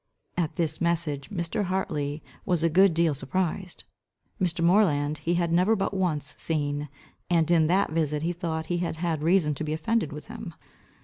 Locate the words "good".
2.71-2.95